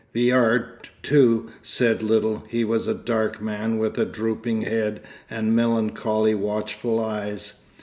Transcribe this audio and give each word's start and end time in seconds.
Viard, 0.15 0.89
too, 1.03 1.51
said 1.61 2.01
little; 2.01 2.43
he 2.47 2.63
was 2.63 2.87
a 2.87 2.93
dark 2.95 3.39
man 3.39 3.77
with 3.77 3.99
a 3.99 4.03
drooping 4.05 4.63
head 4.63 4.99
and 5.29 5.55
melancholy, 5.55 6.33
watchful 6.33 6.99
eyes. 6.99 7.59